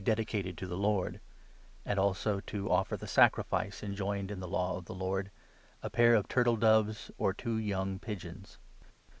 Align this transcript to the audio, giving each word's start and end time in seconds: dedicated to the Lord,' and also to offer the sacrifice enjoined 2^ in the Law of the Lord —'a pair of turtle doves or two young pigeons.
dedicated 0.03 0.57
to 0.57 0.65
the 0.65 0.75
Lord,' 0.79 1.19
and 1.85 1.99
also 1.99 2.39
to 2.39 2.71
offer 2.71 2.97
the 2.97 3.05
sacrifice 3.05 3.83
enjoined 3.83 4.29
2^ 4.29 4.31
in 4.31 4.39
the 4.39 4.47
Law 4.47 4.75
of 4.77 4.85
the 4.85 4.95
Lord 4.95 5.29
—'a 5.83 5.91
pair 5.91 6.15
of 6.15 6.27
turtle 6.27 6.55
doves 6.57 7.11
or 7.19 7.33
two 7.35 7.59
young 7.59 7.99
pigeons. 7.99 8.57